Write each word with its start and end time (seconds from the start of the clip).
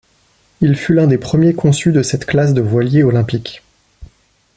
Il 0.61 0.75
fut 0.77 0.95
l'un 0.95 1.05
des 1.05 1.19
premiers 1.19 1.53
conçus 1.53 1.91
de 1.91 2.01
cette 2.01 2.25
classe 2.25 2.55
de 2.55 2.61
voilier 2.61 3.03
olympique. 3.03 3.61